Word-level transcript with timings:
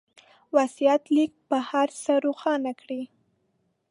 وصيت 0.55 1.03
ليک 1.15 1.33
به 1.49 1.59
هر 1.69 1.87
څه 2.01 2.13
روښانه 2.25 2.71
کړي. 2.81 3.01